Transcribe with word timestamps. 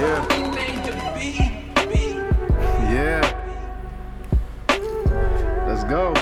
Yeah. 0.00 0.24
Yeah. 2.90 3.20
Let's 5.66 5.84
go. 5.84 6.14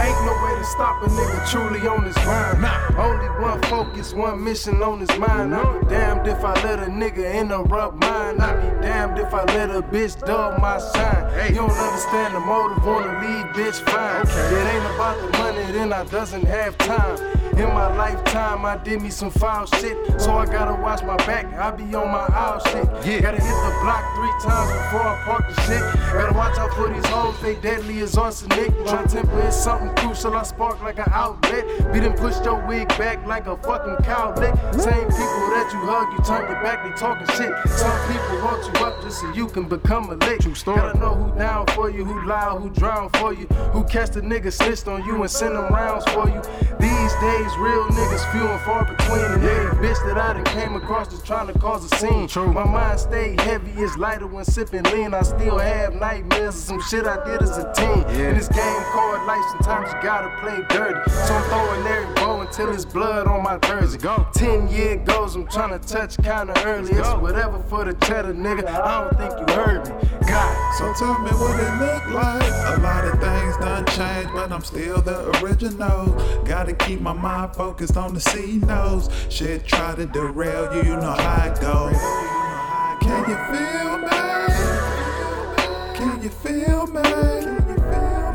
Ain't 0.00 0.20
no 0.26 0.34
way 0.42 0.54
to 0.58 0.64
stop 0.64 1.04
a 1.04 1.06
nigga 1.06 1.50
truly 1.52 1.86
on 1.86 2.02
his 2.02 2.16
grind. 2.16 2.64
Only 2.98 3.28
one 3.40 3.62
focus, 3.62 4.12
one 4.12 4.42
mission 4.42 4.82
on 4.82 4.98
his 4.98 5.16
mind. 5.16 5.54
I'll 5.54 5.78
be 5.78 5.86
damned 5.86 6.26
if 6.26 6.44
I 6.44 6.52
let 6.64 6.80
a 6.80 6.86
nigga 6.86 7.32
interrupt 7.32 7.94
mine. 7.94 8.40
I'll 8.40 8.60
be 8.60 8.82
damned 8.82 9.20
if 9.20 9.32
I 9.32 9.44
let 9.44 9.70
a 9.70 9.82
bitch 9.82 10.18
dub 10.26 10.60
my 10.60 10.80
shine. 10.92 11.50
You 11.50 11.60
don't 11.60 11.70
understand 11.70 12.34
the 12.34 12.40
motive, 12.40 12.84
wanna 12.84 13.20
leave 13.20 13.46
bitch 13.54 13.80
fine. 13.88 14.26
It 14.26 14.66
ain't 14.66 14.94
about 14.96 15.16
the 15.20 15.38
money, 15.38 15.70
then 15.70 15.92
I 15.92 16.02
doesn't 16.06 16.44
have 16.44 16.76
time. 16.78 17.41
In 17.52 17.68
my 17.68 17.94
lifetime, 17.96 18.64
I 18.64 18.78
did 18.78 19.02
me 19.02 19.10
some 19.10 19.30
foul 19.30 19.66
shit, 19.66 19.96
so 20.20 20.32
I 20.32 20.46
gotta 20.46 20.80
watch 20.80 21.02
my 21.02 21.16
back. 21.18 21.46
I 21.54 21.70
be 21.70 21.84
on 21.94 22.08
my 22.10 22.26
owl 22.32 22.60
shit. 22.60 22.86
Yeah. 23.06 23.20
Gotta 23.20 23.42
hit 23.42 23.56
the 23.66 23.72
block 23.82 24.04
three 24.16 24.50
times 24.50 24.72
before 24.72 25.02
I 25.02 25.22
park 25.24 25.48
the 25.48 25.60
shit. 25.62 25.80
Gotta 26.12 26.34
watch 26.34 26.58
out 26.58 26.72
for 26.74 26.88
these 26.88 27.04
hoes, 27.06 27.38
they 27.42 27.54
deadly 27.56 28.00
as 28.00 28.16
arsenic. 28.16 28.70
My 28.86 29.04
temper 29.04 29.40
is 29.46 29.54
something 29.54 29.94
crucial, 29.96 30.34
I 30.34 30.44
spark 30.44 30.80
like 30.82 30.98
an 30.98 31.12
outlet. 31.12 31.66
We 31.92 32.00
done 32.00 32.16
pushed 32.16 32.42
your 32.44 32.64
wig 32.66 32.88
back 32.96 33.26
like 33.26 33.46
a 33.46 33.56
fucking 33.58 34.04
cow 34.04 34.34
lick. 34.36 34.54
Same 34.80 35.04
people 35.04 35.46
that 35.52 35.70
you 35.72 35.80
hug, 35.80 36.12
you 36.12 36.24
turn 36.24 36.50
your 36.50 36.62
back, 36.62 36.82
they 36.84 36.98
talking 36.98 37.26
shit. 37.36 37.52
Some 37.68 38.00
people 38.08 38.36
want 38.44 38.64
you 38.66 38.86
up 38.86 39.02
just 39.02 39.20
so 39.20 39.32
you 39.34 39.46
can 39.46 39.68
become 39.68 40.10
a 40.10 40.14
lick. 40.14 40.40
True 40.40 40.54
story. 40.54 40.78
Gotta 40.78 40.98
know 40.98 41.14
who 41.14 41.38
down 41.38 41.66
for 41.68 41.90
you, 41.90 42.04
who 42.04 42.26
lie, 42.26 42.56
who 42.58 42.70
drown 42.70 43.10
for 43.10 43.34
you, 43.34 43.46
who 43.72 43.84
catch 43.84 44.10
the 44.10 44.22
nigga 44.22 44.52
snitched 44.52 44.88
on 44.88 45.04
you 45.04 45.20
and 45.20 45.30
send 45.30 45.54
them 45.54 45.72
rounds 45.72 46.04
for 46.12 46.28
you. 46.28 46.40
These 46.80 47.14
days, 47.20 47.41
real 47.58 47.84
niggas 47.88 48.30
few 48.32 48.46
and 48.46 48.60
far 48.62 48.84
between. 48.84 49.24
And 49.24 49.44
every 49.44 49.88
bitch 49.88 50.06
that 50.06 50.18
I 50.18 50.34
done 50.34 50.44
came 50.44 50.74
across 50.76 51.08
just 51.08 51.26
trying 51.26 51.46
to 51.52 51.58
cause 51.58 51.90
a 51.90 51.96
scene. 51.96 52.28
True. 52.28 52.52
My 52.52 52.64
mind 52.64 53.00
stayed 53.00 53.40
heavy, 53.40 53.72
it's 53.76 53.96
lighter 53.96 54.26
when 54.26 54.44
sipping 54.44 54.84
lean. 54.84 55.14
I 55.14 55.22
still 55.22 55.58
have 55.58 55.94
nightmares 55.94 56.54
of 56.56 56.62
some 56.62 56.82
shit 56.82 57.06
I 57.06 57.24
did 57.24 57.42
as 57.42 57.58
a 57.58 57.72
teen. 57.74 58.02
Yeah. 58.02 58.30
In 58.30 58.36
this 58.36 58.48
game 58.48 58.82
called 58.92 59.26
life, 59.26 59.44
sometimes 59.50 59.92
you 59.92 60.02
gotta 60.02 60.30
play 60.40 60.58
dirty. 60.68 61.10
So 61.10 61.34
I'm 61.34 61.44
throwing 61.50 61.86
every 61.86 62.14
bow 62.14 62.40
until 62.40 62.72
it's 62.72 62.84
blood 62.84 63.26
on 63.26 63.42
my 63.42 63.58
jersey. 63.58 63.98
go. 63.98 64.26
Ten 64.34 64.68
year 64.68 64.96
goes, 64.96 65.34
I'm 65.34 65.46
trying 65.48 65.78
to 65.78 65.86
touch 65.86 66.16
kinda 66.18 66.54
early. 66.64 66.92
It's 66.92 67.08
whatever 67.14 67.62
for 67.68 67.84
the 67.84 67.94
cheddar, 68.06 68.34
nigga. 68.34 68.66
I 68.68 69.02
don't 69.02 69.18
think 69.18 69.32
you 69.40 69.54
heard 69.54 69.88
me. 69.88 70.08
God. 70.28 70.74
So 70.78 70.92
tell 70.94 71.18
me 71.18 71.30
what 71.30 71.58
it 71.58 71.72
look 71.80 72.04
like. 72.14 72.78
A 72.78 72.80
lot 72.80 73.04
of 73.04 73.20
things 73.20 73.41
done 73.58 73.84
changed, 73.86 74.32
but 74.32 74.52
I'm 74.52 74.62
still 74.62 75.00
the 75.00 75.30
original. 75.42 76.06
Gotta 76.44 76.72
keep 76.72 77.00
my 77.00 77.12
mind 77.12 77.54
focused 77.54 77.96
on 77.96 78.14
the 78.14 78.20
C 78.20 78.58
notes. 78.58 79.08
Shit 79.28 79.66
try 79.66 79.94
to 79.94 80.06
derail 80.06 80.74
you, 80.74 80.82
you 80.90 80.96
know 80.96 81.12
how 81.12 81.46
it 81.46 81.60
goes. 81.60 81.96
Can 83.02 83.28
you 83.30 83.36
feel 83.52 83.98
me? 83.98 84.18
Can 85.96 86.22
you 86.22 86.30
feel 86.30 86.86
me? 86.86 87.02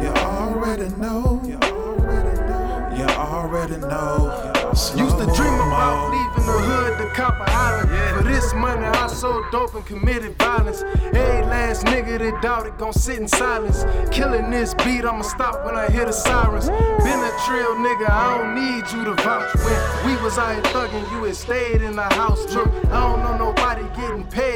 You 0.04 0.10
already 0.10 0.90
know. 0.98 1.42
You 1.46 3.06
already 3.06 3.78
know. 3.78 4.57
Used 4.78 5.18
to 5.18 5.26
dream 5.34 5.56
about 5.56 6.12
leaving 6.12 6.46
the 6.46 6.52
hood 6.52 7.00
to 7.00 7.10
Copper 7.16 7.50
Island. 7.50 7.90
For 8.16 8.24
this 8.24 8.54
money, 8.54 8.86
I 8.86 9.08
sold 9.08 9.46
dope 9.52 9.74
and 9.74 9.84
committed 9.84 10.38
violence. 10.38 10.84
Every 10.84 11.42
last 11.50 11.84
nigga 11.88 12.20
that 12.20 12.44
doubted 12.44 12.78
gon' 12.78 12.94
sit 12.94 13.18
in 13.18 13.28
silence. 13.28 13.86
Killing 14.12 14.52
this 14.52 14.76
beat, 14.76 15.04
I'ma 15.04 15.24
stop 15.24 15.66
when 15.66 15.74
I 15.76 15.90
hear 15.90 16.06
the 16.06 16.12
sirens. 16.12 16.70
Been 16.70 17.22
a 17.26 17.34
trail 17.48 17.74
nigga, 17.82 18.08
I 18.08 18.38
don't 18.38 18.54
need 18.54 18.86
you 18.94 19.04
to 19.06 19.16
vouch. 19.24 19.50
When 19.56 20.06
we 20.06 20.22
was 20.22 20.38
out 20.38 20.54
here 20.54 20.62
thugging, 20.72 21.12
you 21.12 21.24
had 21.24 21.36
stayed 21.36 21.82
in 21.82 21.96
the 21.96 22.10
house. 22.14 22.46
Look, 22.54 22.70
I 22.94 23.02
don't 23.02 23.17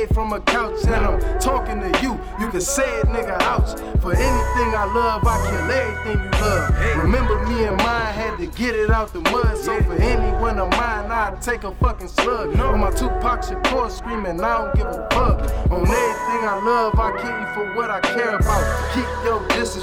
from 0.10 0.34
a 0.34 0.42
couch. 0.42 0.84
And 0.86 0.96
I'm 0.96 1.40
talking 1.40 1.80
to 1.80 2.02
you, 2.02 2.20
you 2.40 2.50
can 2.50 2.62
say 2.62 3.00
it, 3.00 3.06
nigga, 3.08 3.40
ouch. 3.42 3.80
For 4.02 4.14
anything 4.14 4.76
I 4.76 4.86
love, 4.94 5.24
I 5.26 5.38
kill 5.48 5.72
everything 5.72 6.24
you 6.24 6.32
love. 6.42 7.04
Remember 7.04 7.46
me 7.48 7.64
and 7.66 7.78
mine 7.78 8.14
had 8.14 8.38
to 8.38 8.48
get 8.48 8.76
it 8.76 8.90
out 8.90 9.14
the 9.14 9.22
mud. 9.22 9.58
So 9.58 9.82
for 9.84 9.94
anyone 9.94 10.60
of 10.60 10.70
mine, 10.72 11.12
I'd 11.12 11.42
take 11.42 11.64
a 11.64 11.74
fucking 11.76 12.08
slug. 12.08 12.60
On 12.60 12.80
my 12.80 12.92
Tupac 12.92 13.42
Shakur 13.42 13.90
screaming, 13.92 14.42
I 14.42 14.58
don't 14.58 14.76
give 14.76 14.88
a 14.88 15.08
fuck. 15.12 15.42
On 15.72 15.82
everything 15.82 16.42
I 16.48 16.62
love, 16.64 17.00
I 17.00 17.12
kill 17.22 17.40
you 17.40 17.48
for 17.54 17.76
what 17.76 17.90
I 17.90 18.00
care 18.02 18.36
about. 18.36 18.94
Keep 18.94 19.06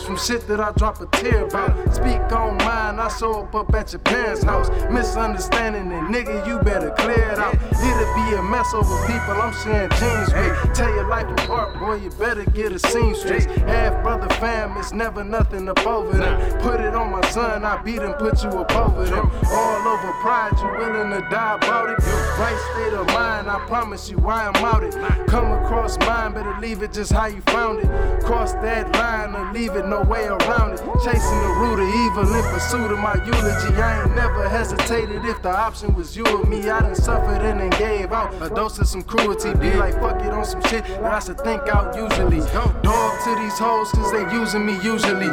from 0.09 0.17
shit 0.17 0.49
that 0.49 0.59
I 0.59 0.73
drop 0.73 1.03
a 1.03 1.07
tear 1.19 1.45
about. 1.45 1.95
Speak 1.95 2.33
on 2.33 2.57
mine, 2.65 2.99
I 2.99 3.09
show 3.21 3.43
up 3.43 3.55
up 3.55 3.75
at 3.75 3.93
your 3.93 4.01
parents' 4.01 4.43
house. 4.43 4.71
Misunderstanding 4.91 5.93
it, 5.93 6.05
nigga, 6.05 6.47
you 6.47 6.59
better 6.61 6.91
clear 6.93 7.29
it 7.33 7.39
out. 7.39 7.55
It'll 7.55 8.15
be 8.15 8.35
a 8.35 8.43
mess 8.43 8.73
over 8.73 8.97
people 9.07 9.37
I'm 9.37 9.53
sharing 9.63 9.91
jeans 10.01 10.33
with. 10.33 10.75
Tell 10.75 10.89
your 10.95 11.07
life 11.09 11.29
apart, 11.29 11.79
boy, 11.79 11.97
you 11.97 12.09
better 12.13 12.47
get 12.47 12.73
a 12.73 12.79
seamstress. 12.79 13.45
Half 13.45 14.03
brother 14.03 14.35
fam, 14.37 14.79
it's 14.79 14.93
never 14.93 15.23
nothing 15.23 15.69
above 15.69 16.15
it. 16.15 16.61
Put 16.63 16.81
it 16.81 16.95
on 16.95 17.13
my 17.13 17.21
son, 17.29 17.67
I 17.67 17.77
beat 17.83 18.01
him, 18.01 18.15
put 18.15 18.43
you 18.43 18.49
above 18.49 18.99
it. 19.07 19.13
All 19.13 19.88
pride, 20.21 20.53
you 20.59 20.69
willing 20.79 21.11
to 21.11 21.21
die 21.31 21.55
about 21.57 21.91
it. 21.91 22.05
Your 22.05 22.29
Right 22.39 22.57
state 22.73 22.93
of 22.93 23.07
mind, 23.09 23.51
I 23.51 23.59
promise 23.67 24.09
you 24.09 24.17
why 24.19 24.45
I 24.45 24.57
am 24.57 24.65
out 24.65 24.85
it. 24.85 24.95
Come 25.27 25.51
across 25.51 25.99
mine, 25.99 26.35
better 26.35 26.57
leave 26.61 26.83
it 26.83 26.93
just 26.93 27.13
how 27.13 27.27
you 27.27 27.41
found 27.43 27.81
it. 27.81 28.25
Cross 28.25 28.53
that 28.55 28.93
line 28.95 29.35
or 29.35 29.53
leave 29.53 29.75
it 29.75 29.87
no 29.87 30.03
way 30.03 30.27
around 30.27 30.75
it. 30.75 30.81
Chasing 31.05 31.41
the 31.41 31.55
root 31.59 31.81
of 31.81 31.89
evil 31.89 32.33
in 32.33 32.43
pursuit 32.55 32.93
of 32.93 32.99
my 33.01 33.15
eulogy. 33.15 33.75
I 33.75 34.03
ain't 34.05 34.15
never 34.15 34.49
hesitated 34.49 35.25
if 35.25 35.43
the 35.43 35.51
option 35.51 35.95
was 35.95 36.17
you 36.17 36.25
or 36.27 36.45
me. 36.45 36.59
I 36.71 36.81
done 36.81 36.95
suffered 36.95 37.43
and 37.43 37.61
then 37.61 37.71
gave 37.71 38.13
out 38.13 38.33
a 38.41 38.49
dose 38.55 38.79
of 38.79 38.87
some 38.87 39.03
cruelty. 39.03 39.55
Be 39.55 39.75
like, 39.75 39.95
fuck 39.95 40.23
it 40.23 40.33
on 40.33 40.45
some 40.45 40.63
shit 40.63 40.85
that 40.85 41.05
I 41.05 41.19
should 41.19 41.41
think 41.41 41.63
out 41.63 41.97
usually. 41.97 42.39
Dog 42.83 43.25
to 43.25 43.35
these 43.43 43.59
hoes, 43.59 43.91
cause 43.91 44.13
they 44.13 44.23
using 44.33 44.65
me 44.65 44.75
usually. 44.75 45.27
A 45.27 45.33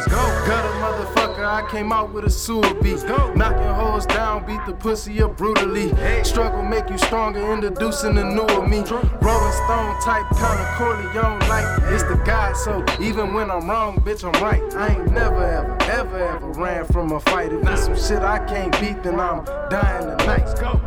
motherfucker, 0.81 1.45
I 1.45 1.69
came 1.69 1.91
out 1.91 2.11
with 2.11 2.25
a 2.25 2.29
sewer 2.31 2.73
beat. 2.81 3.03
Knocking 3.35 3.73
hoes 3.75 4.05
down, 4.07 4.45
beat 4.45 4.65
the 4.65 4.73
pussy 4.75 5.21
up 5.21 5.37
brutally. 5.37 5.89
Struggle 6.23 6.63
make 6.63 6.89
you 6.89 6.97
stronger, 6.97 7.53
introducing 7.53 8.15
the 8.15 8.23
newer 8.23 8.67
me. 8.67 8.79
Rolling 9.21 9.53
Stone 9.65 10.01
type, 10.01 10.25
kinda 10.31 10.73
Corleone 10.77 11.39
like. 11.47 11.65
It's 11.93 12.03
the 12.03 12.21
guy, 12.25 12.53
so 12.53 12.83
even 12.99 13.33
when 13.33 13.49
I'm 13.49 13.69
wrong, 13.69 13.97
bitch, 13.97 14.23
I'm 14.23 14.41
right. 14.43 14.61
I 14.75 14.95
ain't 14.95 15.11
never, 15.11 15.43
ever, 15.43 15.77
ever, 15.83 16.35
ever 16.35 16.47
ran 16.51 16.85
from 16.85 17.11
a 17.11 17.19
fight. 17.19 17.51
If 17.51 17.67
it's 17.67 17.83
some 17.83 17.95
shit 17.95 18.21
I 18.21 18.39
can't 18.45 18.71
beat, 18.79 19.03
then 19.03 19.19
I'm 19.19 19.45
dying 19.69 20.17
tonight. 20.17 20.45
Go. 20.59 20.79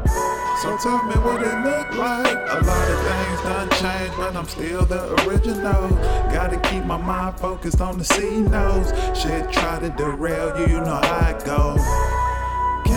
So 0.63 0.77
tell 0.79 1.03
me 1.05 1.15
what 1.15 1.41
it 1.41 1.55
look 1.65 1.95
like. 1.97 2.37
A 2.51 2.61
lot 2.65 2.91
of 2.91 2.99
things 3.07 3.41
done 3.43 3.71
changed, 3.71 4.17
but 4.17 4.35
I'm 4.35 4.49
still 4.49 4.85
the 4.85 5.15
original. 5.25 5.89
Gotta 6.33 6.59
keep 6.69 6.85
my 6.85 6.97
mind 6.97 7.39
focused 7.39 7.81
on 7.81 7.99
the 7.99 8.05
C 8.05 8.41
notes. 8.41 8.91
Shit 9.19 9.53
try 9.53 9.79
to 9.79 9.89
derail 9.91 10.59
you, 10.59 10.75
you 10.75 10.81
know 10.81 11.01
how 11.01 11.31
it 11.31 11.45
goes. 11.45 12.18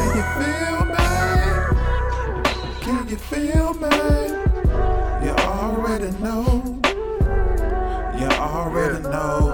Can 0.01 0.17
you 0.17 0.23
feel 0.39 0.79
me? 0.85 1.09
Can 2.81 3.09
you 3.09 3.17
feel 3.17 3.73
me? 3.75 3.97
You 5.25 5.34
already 5.38 6.12
know. 6.17 6.44
You 8.19 8.28
already 8.28 9.03
know. 9.03 9.50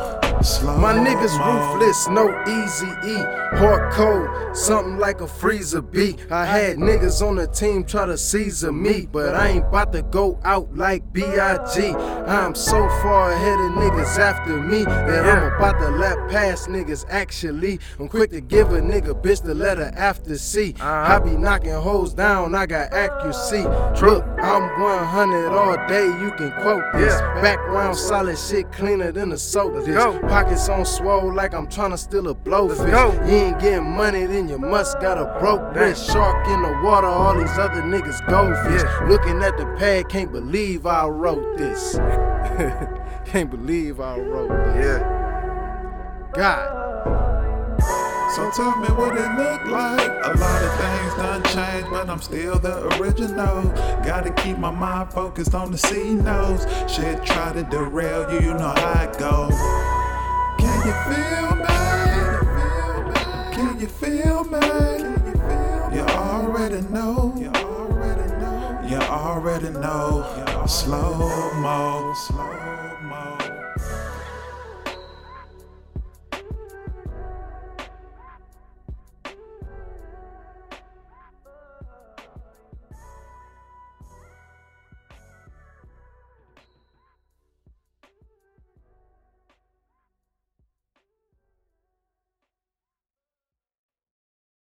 My 0.47 0.93
niggas 0.93 1.37
ruthless, 1.45 2.07
no 2.07 2.29
Eazy 2.45 3.05
E. 3.05 3.57
Hard 3.57 3.91
code, 3.91 4.55
something 4.55 4.97
like 4.97 5.19
a 5.21 5.27
freezer 5.27 5.81
beat. 5.81 6.25
I 6.31 6.45
had 6.45 6.77
niggas 6.77 7.21
on 7.21 7.35
the 7.35 7.47
team 7.47 7.83
try 7.83 8.05
to 8.05 8.17
seize 8.17 8.47
Caesar 8.47 8.71
me, 8.71 9.07
but 9.11 9.35
I 9.35 9.49
ain't 9.49 9.65
about 9.65 9.91
to 9.91 10.03
go 10.03 10.39
out 10.45 10.73
like 10.75 11.11
B.I.G. 11.11 11.89
I'm 11.91 12.55
so 12.55 12.87
far 13.01 13.31
ahead 13.31 13.59
of 13.59 13.71
niggas 13.73 14.17
after 14.17 14.61
me 14.61 14.83
that 14.85 15.25
I'm 15.25 15.53
about 15.53 15.79
to 15.79 15.89
lap 15.89 16.29
past 16.29 16.69
niggas 16.69 17.05
actually. 17.09 17.79
I'm 17.99 18.07
quick 18.07 18.31
to 18.31 18.39
give 18.39 18.71
a 18.71 18.79
nigga 18.79 19.21
bitch 19.21 19.43
the 19.43 19.53
letter 19.53 19.91
after 19.97 20.37
C. 20.37 20.75
Uh-huh. 20.79 21.15
I 21.15 21.19
be 21.19 21.35
knocking 21.35 21.71
hoes 21.71 22.13
down, 22.13 22.55
I 22.55 22.65
got 22.67 22.93
accuracy. 22.93 23.63
Look, 23.63 24.23
I'm 24.41 24.81
100 24.81 25.49
all 25.49 25.87
day, 25.87 26.05
you 26.05 26.31
can 26.37 26.51
quote 26.61 26.83
this. 26.93 27.19
Background 27.41 27.97
solid 27.97 28.37
shit 28.37 28.71
cleaner 28.71 29.11
than 29.11 29.33
a 29.33 29.37
soda. 29.37 29.81
Pockets 30.37 30.69
on 30.69 30.85
swole 30.85 31.33
like 31.33 31.55
I'm 31.55 31.67
trying 31.67 31.89
to 31.89 31.97
steal 31.97 32.27
a 32.27 32.35
blowfish. 32.35 33.27
You 33.27 33.35
ain't 33.35 33.59
getting 33.59 33.89
money, 33.89 34.23
then 34.27 34.47
you 34.47 34.59
must 34.59 34.99
got 35.01 35.17
a 35.17 35.25
broke 35.39 35.73
wrist. 35.73 36.11
Shark 36.11 36.47
in 36.49 36.61
the 36.61 36.79
water, 36.83 37.07
all 37.07 37.35
these 37.35 37.57
other 37.57 37.81
niggas 37.81 38.23
goldfish. 38.27 38.83
Looking 39.09 39.41
at 39.41 39.57
the 39.57 39.65
pad, 39.79 40.09
can't 40.09 40.31
believe 40.31 40.85
I 40.85 41.07
wrote 41.07 41.57
this. 41.57 41.95
can't 43.25 43.49
believe 43.49 43.99
I 43.99 44.19
wrote 44.19 44.49
this. 44.75 44.85
Yeah. 44.85 46.29
God. 46.35 47.81
So 48.35 48.51
tell 48.51 48.77
me 48.77 48.89
what 48.89 49.17
it 49.17 49.31
look 49.39 49.65
like. 49.65 50.07
A 50.23 50.37
lot 50.37 50.63
of 50.63 50.79
things 50.79 51.13
done 51.15 51.43
changed, 51.45 51.89
but 51.89 52.11
I'm 52.11 52.21
still 52.21 52.59
the 52.59 52.85
original. 52.99 53.63
Gotta 54.05 54.31
keep 54.33 54.59
my 54.59 54.69
mind 54.69 55.11
focused 55.11 55.55
on 55.55 55.71
the 55.71 55.79
C 55.79 56.13
notes. 56.13 56.67
Shit 56.93 57.25
try 57.25 57.53
to 57.53 57.63
derail 57.63 58.31
you, 58.31 58.49
you 58.49 58.53
know 58.53 58.75
how 58.75 59.01
it 59.01 59.17
goes. 59.17 59.96
Can 60.87 60.95
you 60.95 61.03
feel 61.03 61.51
me? 61.57 61.75
Can 63.51 63.79
you 63.81 63.87
feel 63.87 64.43
me? 64.45 65.97
You 65.97 66.03
already 66.03 66.81
know. 66.87 67.33
You 67.37 67.49
already 67.49 68.31
know. 68.35 68.87
You 68.87 68.97
already 68.97 69.69
know. 69.71 70.65
Slow 70.65 71.51
mo. 71.55 72.56